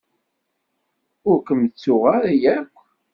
[1.29, 2.75] Ur kem-ttuɣ ara akk.